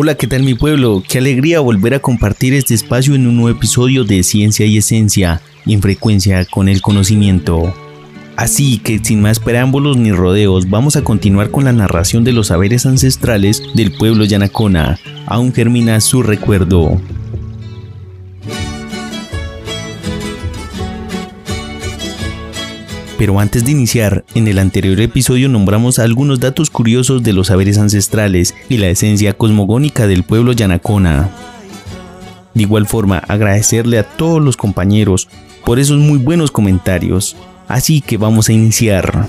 Hola, 0.00 0.14
¿qué 0.14 0.28
tal 0.28 0.44
mi 0.44 0.54
pueblo? 0.54 1.02
Qué 1.08 1.18
alegría 1.18 1.58
volver 1.58 1.92
a 1.92 1.98
compartir 1.98 2.54
este 2.54 2.72
espacio 2.72 3.16
en 3.16 3.26
un 3.26 3.34
nuevo 3.34 3.58
episodio 3.58 4.04
de 4.04 4.22
Ciencia 4.22 4.64
y 4.64 4.76
Esencia, 4.76 5.40
en 5.66 5.82
frecuencia 5.82 6.44
con 6.44 6.68
el 6.68 6.80
conocimiento. 6.80 7.74
Así 8.36 8.78
que 8.78 9.00
sin 9.02 9.20
más 9.20 9.40
preámbulos 9.40 9.96
ni 9.96 10.12
rodeos, 10.12 10.70
vamos 10.70 10.94
a 10.94 11.02
continuar 11.02 11.50
con 11.50 11.64
la 11.64 11.72
narración 11.72 12.22
de 12.22 12.32
los 12.32 12.46
saberes 12.46 12.86
ancestrales 12.86 13.60
del 13.74 13.90
pueblo 13.90 14.24
yanacona. 14.24 15.00
Aún 15.26 15.52
germina 15.52 16.00
su 16.00 16.22
recuerdo. 16.22 17.00
Pero 23.18 23.40
antes 23.40 23.64
de 23.64 23.72
iniciar, 23.72 24.24
en 24.36 24.46
el 24.46 24.60
anterior 24.60 25.00
episodio 25.00 25.48
nombramos 25.48 25.98
algunos 25.98 26.38
datos 26.38 26.70
curiosos 26.70 27.24
de 27.24 27.32
los 27.32 27.48
saberes 27.48 27.76
ancestrales 27.76 28.54
y 28.68 28.76
la 28.76 28.88
esencia 28.88 29.34
cosmogónica 29.34 30.06
del 30.06 30.22
pueblo 30.22 30.52
yanacona. 30.52 31.28
De 32.54 32.62
igual 32.62 32.86
forma, 32.86 33.18
agradecerle 33.18 33.98
a 33.98 34.04
todos 34.04 34.40
los 34.40 34.56
compañeros 34.56 35.28
por 35.64 35.80
esos 35.80 35.98
muy 35.98 36.18
buenos 36.18 36.52
comentarios. 36.52 37.36
Así 37.66 38.00
que 38.00 38.16
vamos 38.16 38.48
a 38.48 38.52
iniciar. 38.52 39.28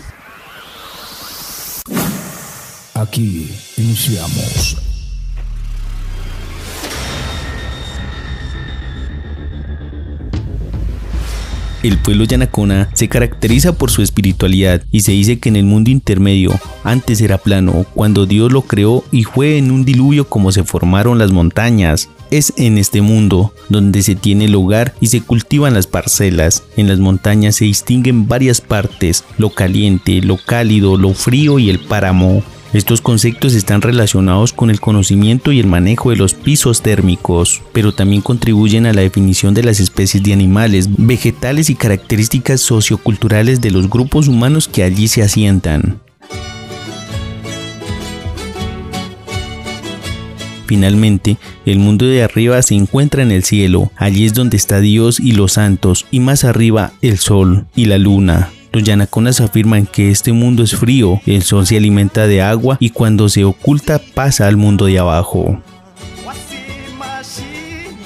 Aquí 2.94 3.52
iniciamos 3.76 4.78
El 11.82 11.98
pueblo 11.98 12.26
yanacona 12.26 12.90
se 12.94 13.08
caracteriza 13.08 13.72
por 13.74 13.90
su 13.90 14.02
espiritualidad 14.02 14.84
y 14.92 15.02
se 15.02 15.14
dice 15.14 15.40
que 15.40 15.48
en 15.48 15.56
el 15.56 15.64
mundo 15.64 15.90
intermedio 15.90 16.52
antes 16.84 17.22
era 17.22 17.38
plano 17.38 17.86
cuando 17.94 18.26
Dios 18.26 18.52
lo 18.52 18.64
creó 18.64 19.06
y 19.12 19.24
fue 19.24 19.58
en 19.58 19.72
un 19.72 19.86
diluvio 19.86 20.28
como 20.28 20.52
se 20.52 20.66
formaron 20.66 21.18
las 21.18 21.32
montañas. 21.32 22.10
Es 22.32 22.54
en 22.58 22.78
este 22.78 23.02
mundo 23.02 23.54
donde 23.70 24.04
se 24.04 24.16
tiene 24.16 24.50
lugar 24.50 24.94
y 25.00 25.08
se 25.08 25.22
cultivan 25.22 25.74
las 25.74 25.88
parcelas. 25.88 26.64
En 26.76 26.90
las 26.90 27.00
montañas 27.00 27.56
se 27.56 27.66
distinguen 27.66 28.28
varias 28.28 28.60
partes, 28.60 29.24
lo 29.38 29.50
caliente, 29.50 30.22
lo 30.22 30.38
cálido, 30.38 30.98
lo 30.98 31.14
frío 31.14 31.60
y 31.60 31.70
el 31.70 31.80
páramo. 31.80 32.44
Estos 32.72 33.02
conceptos 33.02 33.56
están 33.56 33.82
relacionados 33.82 34.54
con 34.54 34.70
el 34.70 34.80
conocimiento 34.80 35.52
y 35.52 35.60
el 35.60 35.66
manejo 35.66 36.12
de 36.12 36.18
los 36.18 36.36
pisos 36.36 36.84
térmicos, 36.84 37.64
pero 37.74 37.94
también 37.94 38.22
contribuyen 38.22 38.86
a 38.86 38.94
la 38.94 39.02
definición 39.02 39.56
de 39.56 39.64
las 39.64 39.80
especies 39.80 40.22
de 40.22 40.34
animales, 40.34 40.88
vegetales 40.96 41.72
y 41.72 41.76
características 41.76 42.62
socioculturales 42.62 43.60
de 43.60 43.72
los 43.72 43.90
grupos 43.90 44.28
humanos 44.28 44.68
que 44.68 44.84
allí 44.84 45.08
se 45.08 45.24
asientan. 45.24 46.00
Finalmente, 50.68 51.38
el 51.66 51.80
mundo 51.80 52.06
de 52.06 52.22
arriba 52.22 52.62
se 52.62 52.76
encuentra 52.76 53.24
en 53.24 53.32
el 53.32 53.44
cielo, 53.44 53.92
allí 53.96 54.26
es 54.26 54.36
donde 54.36 54.58
está 54.58 54.80
Dios 54.80 55.20
y 55.20 55.32
los 55.32 55.54
santos, 55.54 56.06
y 56.12 56.20
más 56.20 56.44
arriba 56.44 56.94
el 57.02 57.18
sol 57.18 57.66
y 57.76 57.86
la 57.86 57.98
luna. 57.98 58.52
Los 58.72 58.84
yanaconas 58.84 59.42
afirman 59.42 59.88
que 59.88 60.12
este 60.12 60.32
mundo 60.32 60.64
es 60.64 60.76
frío, 60.76 61.20
el 61.26 61.44
sol 61.44 61.66
se 61.66 61.78
alimenta 61.78 62.28
de 62.28 62.42
agua 62.42 62.78
y 62.80 62.92
cuando 62.92 63.28
se 63.28 63.44
oculta 63.44 64.00
pasa 64.00 64.48
al 64.48 64.58
mundo 64.58 64.86
de 64.86 65.00
abajo. 65.00 65.60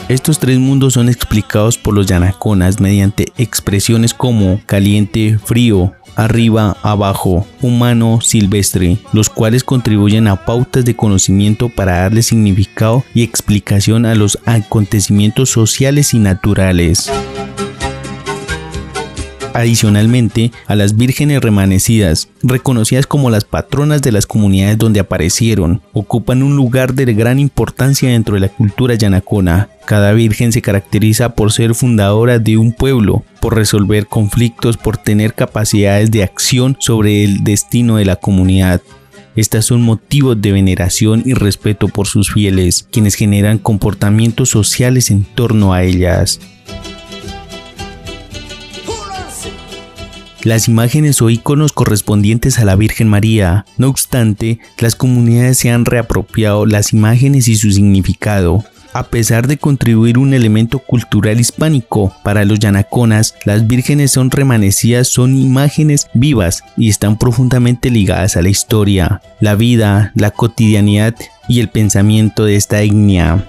Estos 0.09 0.40
tres 0.40 0.59
mundos 0.59 0.94
son 0.94 1.09
explicados 1.09 1.78
por 1.78 1.94
los 1.94 2.06
yanaconas 2.07 2.79
mediante 2.79 3.28
expresiones 3.38 4.13
como 4.13 4.59
caliente, 4.66 5.40
frío, 5.44 5.94
arriba, 6.16 6.78
abajo, 6.81 7.47
humano, 7.62 8.19
silvestre, 8.22 8.97
los 9.13 9.30
cuales 9.30 9.63
contribuyen 9.63 10.28
a 10.28 10.45
pautas 10.45 10.85
de 10.85 10.95
conocimiento 10.95 11.69
para 11.69 12.01
darle 12.01 12.22
significado 12.22 13.03
y 13.13 13.24
explicación 13.24 14.06
a 14.06 14.16
los 14.16 14.38
acontecimientos 14.45 15.50
sociales 15.50 16.13
y 16.13 16.19
naturales. 16.19 17.09
Adicionalmente, 19.53 20.52
a 20.66 20.75
las 20.75 20.97
vírgenes 20.97 21.40
remanecidas, 21.41 22.28
reconocidas 22.41 23.06
como 23.06 23.30
las 23.30 23.46
patronas 23.46 24.02
de 24.02 24.12
las 24.12 24.25
comunidades 24.25 24.80
donde 24.80 25.00
aparecieron, 25.00 25.81
ocupan 25.94 26.41
un 26.41 26.56
lugar 26.56 26.96
de 26.96 27.14
gran 27.14 27.38
importancia 27.38 28.09
dentro 28.09 28.34
de 28.34 28.42
la 28.42 28.50
cultura 28.50 28.96
yanacona. 28.96 29.69
Cada 29.86 30.12
virgen 30.13 30.52
se 30.52 30.63
caracteriza 30.63 31.36
por 31.36 31.52
ser 31.52 31.75
fundadora 31.75 32.40
de 32.40 32.58
un 32.58 32.74
pueblo, 32.74 33.24
por 33.42 33.56
resolver 33.56 34.08
conflictos, 34.08 34.75
por 34.78 34.97
tener 34.97 35.36
capacidades 35.36 36.09
de 36.09 36.24
acción 36.24 36.75
sobre 36.80 37.24
el 37.24 37.44
destino 37.44 37.97
de 37.97 38.06
la 38.06 38.16
comunidad. 38.16 38.81
Estas 39.36 39.66
son 39.66 39.81
motivos 39.81 40.42
de 40.42 40.52
veneración 40.52 41.22
y 41.25 41.34
respeto 41.34 41.88
por 41.88 42.08
sus 42.08 42.31
fieles, 42.31 42.88
quienes 42.92 43.16
generan 43.16 43.59
comportamientos 43.59 44.50
sociales 44.50 45.12
en 45.12 45.24
torno 45.24 45.74
a 45.74 45.84
ellas. 45.84 46.40
Las 50.44 50.68
imágenes 50.68 51.22
o 51.22 51.30
iconos 51.30 51.72
correspondientes 51.72 52.59
a 52.59 52.66
la 52.66 52.76
Virgen 52.76 53.08
María. 53.08 53.66
No 53.78 53.90
obstante, 53.90 54.59
las 54.78 54.96
comunidades 54.96 55.58
se 55.58 55.72
han 55.72 55.86
reapropiado 55.86 56.66
las 56.66 56.94
imágenes 56.94 57.48
y 57.48 57.56
su 57.56 57.72
significado. 57.72 58.64
A 58.94 59.08
pesar 59.08 59.48
de 59.48 59.58
contribuir 59.58 60.20
un 60.20 60.36
elemento 60.36 60.78
cultural 60.78 61.40
hispánico, 61.40 62.14
para 62.24 62.46
los 62.46 62.59
yanaconas, 62.59 63.34
las 63.44 63.66
vírgenes 63.66 64.12
son 64.12 64.30
remanecidas, 64.30 65.08
son 65.08 65.36
imágenes 65.36 66.09
vivas 66.14 66.64
y 66.78 66.90
están 66.90 67.18
profundamente 67.18 67.90
ligadas 67.90 68.38
a 68.38 68.44
la 68.44 68.50
historia, 68.50 69.20
la 69.40 69.56
vida, 69.56 70.12
la 70.14 70.30
cotidianidad 70.30 71.16
y 71.48 71.60
el 71.60 71.70
pensamiento 71.70 72.46
de 72.46 72.56
esta 72.56 72.84
etnia. 72.84 73.44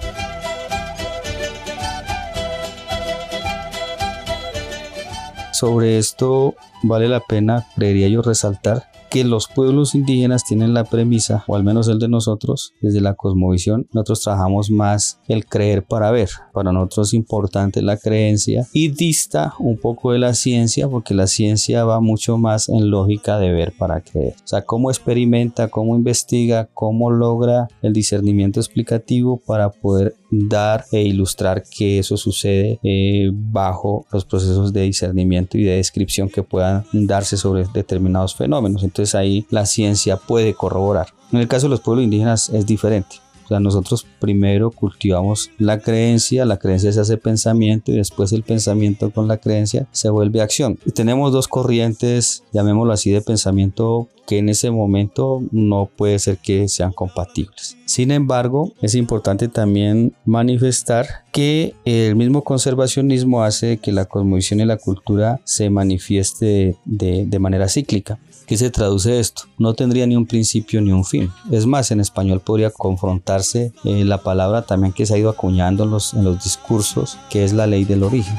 Sobre 5.53 5.99
esto 5.99 6.55
vale 6.87 7.07
la 7.07 7.19
pena, 7.19 7.67
creería 7.75 8.07
yo, 8.07 8.21
resaltar 8.21 8.83
que 9.09 9.23
los 9.23 9.47
pueblos 9.47 9.95
indígenas 9.95 10.43
tienen 10.43 10.73
la 10.73 10.83
premisa, 10.83 11.43
o 11.47 11.55
al 11.55 11.63
menos 11.63 11.87
el 11.87 11.99
de 11.99 12.09
nosotros, 12.09 12.73
desde 12.81 13.01
la 13.01 13.13
cosmovisión, 13.13 13.87
nosotros 13.93 14.21
trabajamos 14.21 14.69
más 14.69 15.19
el 15.27 15.45
creer 15.45 15.83
para 15.83 16.11
ver. 16.11 16.29
Para 16.53 16.73
nosotros 16.73 17.09
es 17.09 17.13
importante 17.13 17.81
la 17.81 17.97
creencia 17.97 18.67
y 18.73 18.89
dista 18.89 19.53
un 19.59 19.77
poco 19.77 20.11
de 20.11 20.19
la 20.19 20.33
ciencia, 20.33 20.89
porque 20.89 21.13
la 21.13 21.27
ciencia 21.27 21.85
va 21.85 22.01
mucho 22.01 22.37
más 22.37 22.67
en 22.67 22.89
lógica 22.89 23.39
de 23.39 23.53
ver 23.53 23.73
para 23.77 24.01
creer. 24.01 24.35
O 24.43 24.47
sea, 24.47 24.63
cómo 24.63 24.89
experimenta, 24.89 25.69
cómo 25.69 25.95
investiga, 25.95 26.67
cómo 26.73 27.09
logra 27.11 27.67
el 27.81 27.93
discernimiento 27.93 28.59
explicativo 28.59 29.37
para 29.37 29.69
poder 29.69 30.15
dar 30.47 30.85
e 30.91 31.01
ilustrar 31.01 31.63
que 31.63 31.99
eso 31.99 32.17
sucede 32.17 32.79
eh, 32.83 33.29
bajo 33.33 34.05
los 34.11 34.25
procesos 34.25 34.73
de 34.73 34.81
discernimiento 34.81 35.57
y 35.57 35.63
de 35.63 35.77
descripción 35.77 36.29
que 36.29 36.43
puedan 36.43 36.85
darse 36.91 37.37
sobre 37.37 37.65
determinados 37.73 38.35
fenómenos. 38.35 38.83
Entonces, 38.83 39.15
ahí 39.15 39.45
la 39.49 39.65
ciencia 39.65 40.17
puede 40.17 40.53
corroborar. 40.53 41.07
En 41.31 41.39
el 41.39 41.47
caso 41.47 41.67
de 41.67 41.71
los 41.71 41.81
pueblos 41.81 42.03
indígenas 42.03 42.49
es 42.49 42.65
diferente. 42.65 43.24
O 43.45 43.47
sea, 43.47 43.59
nosotros 43.59 44.05
primero 44.19 44.71
cultivamos 44.71 45.51
la 45.57 45.79
creencia, 45.79 46.45
la 46.45 46.57
creencia 46.57 46.91
se 46.91 46.99
hace 46.99 47.17
pensamiento 47.17 47.91
y 47.91 47.97
después 47.97 48.31
el 48.33 48.43
pensamiento 48.43 49.11
con 49.11 49.27
la 49.27 49.37
creencia 49.37 49.87
se 49.91 50.09
vuelve 50.09 50.41
acción. 50.41 50.79
Y 50.85 50.91
tenemos 50.91 51.31
dos 51.31 51.47
corrientes, 51.47 52.43
llamémoslo 52.51 52.93
así, 52.93 53.11
de 53.11 53.21
pensamiento 53.21 54.09
que 54.25 54.39
en 54.39 54.49
ese 54.49 54.71
momento 54.71 55.43
no 55.51 55.89
puede 55.95 56.17
ser 56.19 56.37
que 56.37 56.67
sean 56.67 56.91
compatibles. 56.91 57.77
Sin 57.85 58.11
embargo, 58.11 58.73
es 58.81 58.95
importante 58.95 59.47
también 59.47 60.15
manifestar 60.25 61.05
que 61.31 61.75
el 61.85 62.15
mismo 62.15 62.43
conservacionismo 62.43 63.43
hace 63.43 63.77
que 63.77 63.91
la 63.91 64.05
cosmovisión 64.05 64.59
y 64.59 64.65
la 64.65 64.77
cultura 64.77 65.39
se 65.43 65.69
manifieste 65.69 66.77
de, 66.85 67.25
de 67.25 67.39
manera 67.39 67.69
cíclica. 67.69 68.17
¿Qué 68.45 68.57
se 68.57 68.69
traduce 68.69 69.19
esto? 69.19 69.43
No 69.57 69.73
tendría 69.73 70.05
ni 70.05 70.15
un 70.15 70.27
principio 70.27 70.79
ni 70.79 70.91
un 70.91 71.03
fin. 71.03 71.31
Es 71.51 71.65
más, 71.65 71.89
en 71.89 71.99
español 71.99 72.41
podría 72.41 72.69
confrontarse 72.69 73.73
eh, 73.83 74.05
la 74.05 74.21
palabra 74.21 74.61
también 74.61 74.93
que 74.93 75.07
se 75.07 75.15
ha 75.15 75.17
ido 75.17 75.31
acuñando 75.31 75.83
en 75.83 75.89
los, 75.89 76.13
en 76.13 76.23
los 76.23 76.43
discursos, 76.43 77.17
que 77.31 77.43
es 77.43 77.53
la 77.53 77.65
ley 77.65 77.85
del 77.85 78.03
origen. 78.03 78.37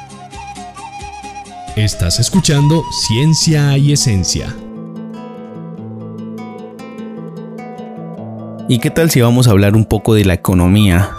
Estás 1.75 2.21
escuchando 2.21 2.85
Ciencia 3.09 3.77
y 3.77 3.93
Esencia. 3.93 4.55
¿Y 8.69 8.79
qué 8.79 8.91
tal 8.91 9.11
si 9.11 9.21
vamos 9.21 9.49
a 9.49 9.51
hablar 9.51 9.75
un 9.75 9.87
poco 9.87 10.15
de 10.15 10.25
la 10.25 10.35
economía? 10.35 11.11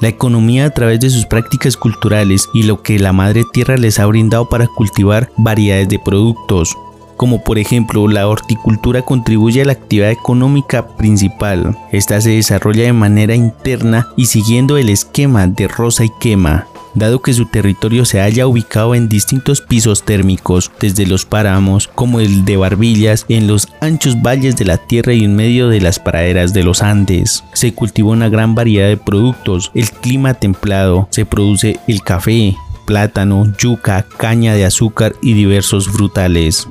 La 0.00 0.08
economía 0.08 0.66
a 0.66 0.70
través 0.70 1.00
de 1.00 1.10
sus 1.10 1.26
prácticas 1.26 1.76
culturales 1.76 2.48
y 2.54 2.62
lo 2.62 2.82
que 2.82 3.00
la 3.00 3.12
madre 3.12 3.42
tierra 3.52 3.76
les 3.76 3.98
ha 3.98 4.06
brindado 4.06 4.48
para 4.48 4.68
cultivar 4.68 5.30
variedades 5.36 5.88
de 5.88 5.98
productos, 5.98 6.76
como 7.22 7.38
por 7.38 7.60
ejemplo 7.60 8.08
la 8.08 8.26
horticultura 8.26 9.02
contribuye 9.02 9.62
a 9.62 9.64
la 9.64 9.74
actividad 9.74 10.10
económica 10.10 10.88
principal. 10.96 11.78
Esta 11.92 12.20
se 12.20 12.30
desarrolla 12.30 12.82
de 12.82 12.92
manera 12.92 13.36
interna 13.36 14.08
y 14.16 14.26
siguiendo 14.26 14.76
el 14.76 14.88
esquema 14.88 15.46
de 15.46 15.68
rosa 15.68 16.04
y 16.04 16.10
quema, 16.18 16.66
dado 16.94 17.22
que 17.22 17.32
su 17.32 17.46
territorio 17.46 18.04
se 18.06 18.20
haya 18.20 18.48
ubicado 18.48 18.96
en 18.96 19.08
distintos 19.08 19.60
pisos 19.60 20.02
térmicos, 20.02 20.72
desde 20.80 21.06
los 21.06 21.24
páramos 21.24 21.86
como 21.86 22.18
el 22.18 22.44
de 22.44 22.56
Barbillas, 22.56 23.24
en 23.28 23.46
los 23.46 23.68
anchos 23.80 24.20
valles 24.20 24.56
de 24.56 24.64
la 24.64 24.78
tierra 24.78 25.12
y 25.12 25.22
en 25.22 25.36
medio 25.36 25.68
de 25.68 25.80
las 25.80 26.00
praderas 26.00 26.52
de 26.52 26.64
los 26.64 26.82
Andes. 26.82 27.44
Se 27.52 27.72
cultiva 27.72 28.10
una 28.10 28.30
gran 28.30 28.56
variedad 28.56 28.88
de 28.88 28.96
productos, 28.96 29.70
el 29.76 29.88
clima 29.92 30.34
templado, 30.34 31.06
se 31.12 31.24
produce 31.24 31.78
el 31.86 32.02
café, 32.02 32.56
plátano, 32.84 33.46
yuca, 33.58 34.04
caña 34.18 34.54
de 34.54 34.64
azúcar 34.64 35.14
y 35.22 35.34
diversos 35.34 35.88
frutales. 35.88 36.66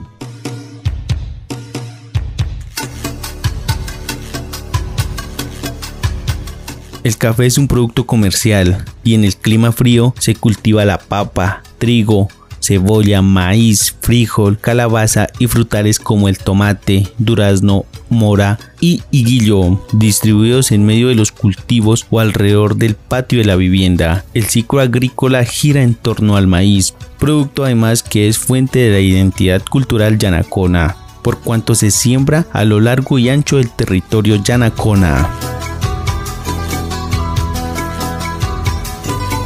El 7.03 7.17
café 7.17 7.47
es 7.47 7.57
un 7.57 7.67
producto 7.67 8.05
comercial 8.05 8.85
y 9.03 9.15
en 9.15 9.23
el 9.23 9.35
clima 9.35 9.71
frío 9.71 10.13
se 10.19 10.35
cultiva 10.35 10.85
la 10.85 10.99
papa, 10.99 11.63
trigo, 11.79 12.27
cebolla, 12.61 13.23
maíz, 13.23 13.95
frijol, 14.01 14.59
calabaza 14.59 15.27
y 15.39 15.47
frutales 15.47 15.99
como 15.99 16.29
el 16.29 16.37
tomate, 16.37 17.07
durazno, 17.17 17.85
mora 18.09 18.59
y 18.79 19.01
higuillo, 19.09 19.81
distribuidos 19.93 20.71
en 20.71 20.85
medio 20.85 21.07
de 21.07 21.15
los 21.15 21.31
cultivos 21.31 22.05
o 22.11 22.19
alrededor 22.19 22.75
del 22.75 22.93
patio 22.93 23.39
de 23.39 23.45
la 23.45 23.55
vivienda. 23.55 24.23
El 24.35 24.45
ciclo 24.45 24.79
agrícola 24.79 25.43
gira 25.43 25.81
en 25.81 25.95
torno 25.95 26.35
al 26.37 26.45
maíz, 26.45 26.93
producto 27.17 27.65
además 27.65 28.03
que 28.03 28.27
es 28.27 28.37
fuente 28.37 28.77
de 28.77 28.91
la 28.91 28.99
identidad 28.99 29.63
cultural 29.63 30.19
yanacona, 30.19 30.97
por 31.23 31.39
cuanto 31.39 31.73
se 31.73 31.89
siembra 31.89 32.45
a 32.53 32.63
lo 32.63 32.79
largo 32.79 33.17
y 33.17 33.29
ancho 33.29 33.57
del 33.57 33.71
territorio 33.71 34.35
yanacona. 34.35 35.29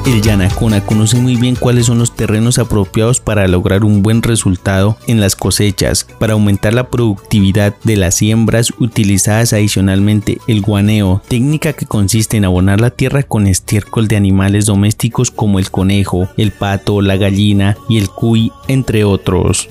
El 0.05 0.21
Yanacona 0.21 0.85
conoce 0.85 1.17
muy 1.17 1.35
bien 1.35 1.55
cuáles 1.55 1.87
son 1.87 1.97
los 1.97 2.15
terrenos 2.15 2.59
apropiados 2.59 3.19
para 3.19 3.47
lograr 3.47 3.83
un 3.83 4.03
buen 4.03 4.21
resultado 4.21 4.97
en 5.07 5.19
las 5.19 5.35
cosechas, 5.35 6.03
para 6.19 6.33
aumentar 6.33 6.75
la 6.75 6.91
productividad 6.91 7.73
de 7.83 7.97
las 7.97 8.13
siembras 8.13 8.71
utilizadas 8.77 9.51
adicionalmente 9.51 10.37
el 10.47 10.61
guaneo, 10.61 11.23
técnica 11.27 11.73
que 11.73 11.87
consiste 11.87 12.37
en 12.37 12.45
abonar 12.45 12.81
la 12.81 12.91
tierra 12.91 13.23
con 13.23 13.47
estiércol 13.47 14.07
de 14.07 14.15
animales 14.15 14.67
domésticos 14.67 15.31
como 15.31 15.57
el 15.57 15.71
conejo, 15.71 16.29
el 16.37 16.51
pato, 16.51 17.01
la 17.01 17.17
gallina 17.17 17.75
y 17.89 17.97
el 17.97 18.09
cuy, 18.09 18.51
entre 18.67 19.05
otros. 19.05 19.69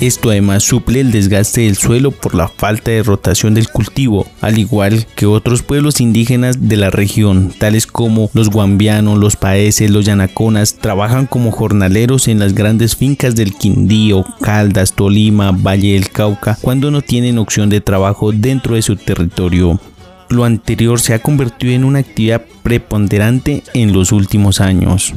Esto 0.00 0.30
además 0.30 0.62
suple 0.64 1.00
el 1.00 1.12
desgaste 1.12 1.60
del 1.60 1.76
suelo 1.76 2.10
por 2.10 2.34
la 2.34 2.48
falta 2.48 2.90
de 2.90 3.02
rotación 3.02 3.52
del 3.52 3.68
cultivo, 3.68 4.26
al 4.40 4.58
igual 4.58 5.06
que 5.14 5.26
otros 5.26 5.62
pueblos 5.62 6.00
indígenas 6.00 6.70
de 6.70 6.78
la 6.78 6.88
región, 6.88 7.52
tales 7.58 7.86
como 7.86 8.30
los 8.32 8.48
guambianos, 8.48 9.18
los 9.18 9.36
paeses, 9.36 9.90
los 9.90 10.06
yanaconas, 10.06 10.76
trabajan 10.76 11.26
como 11.26 11.50
jornaleros 11.50 12.28
en 12.28 12.38
las 12.38 12.54
grandes 12.54 12.96
fincas 12.96 13.36
del 13.36 13.52
Quindío, 13.52 14.24
Caldas, 14.40 14.94
Tolima, 14.94 15.50
Valle 15.52 15.92
del 15.92 16.08
Cauca, 16.08 16.56
cuando 16.62 16.90
no 16.90 17.02
tienen 17.02 17.36
opción 17.36 17.68
de 17.68 17.82
trabajo 17.82 18.32
dentro 18.32 18.76
de 18.76 18.82
su 18.82 18.96
territorio. 18.96 19.78
Lo 20.30 20.44
anterior 20.44 20.98
se 20.98 21.12
ha 21.12 21.18
convertido 21.18 21.74
en 21.74 21.84
una 21.84 21.98
actividad 21.98 22.46
preponderante 22.62 23.64
en 23.74 23.92
los 23.92 24.12
últimos 24.12 24.62
años. 24.62 25.12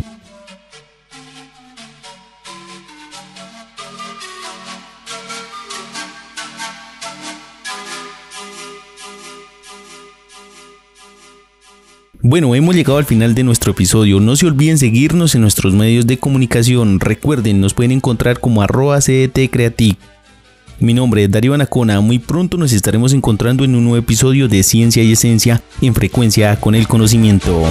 Bueno, 12.26 12.56
hemos 12.56 12.74
llegado 12.74 13.00
al 13.00 13.04
final 13.04 13.36
de 13.36 13.44
nuestro 13.44 13.74
episodio. 13.74 14.22
No 14.22 14.38
se 14.38 14.46
olviden 14.46 14.78
seguirnos 14.78 15.36
en 15.36 15.42
nuestros 15.42 15.74
medios 15.74 16.08
de 16.08 16.18
comunicación. 16.18 17.02
Recuerden, 17.02 17.60
nos 17.60 17.74
pueden 17.74 17.92
encontrar 17.92 18.40
como 18.40 18.62
arroba 18.62 19.00
Creatic. 19.02 19.98
Mi 20.80 20.94
nombre 20.94 21.26
es 21.26 21.32
Darío 21.32 21.54
Anacona. 21.54 22.00
Muy 22.00 22.20
pronto 22.20 22.56
nos 22.56 22.72
estaremos 22.72 23.12
encontrando 23.12 23.66
en 23.66 23.76
un 23.76 23.84
nuevo 23.84 23.98
episodio 23.98 24.48
de 24.48 24.64
Ciencia 24.64 25.04
y 25.04 25.12
Esencia 25.12 25.62
en 25.82 25.94
frecuencia 25.94 26.56
con 26.62 26.76
el 26.76 26.88
conocimiento. 26.88 27.62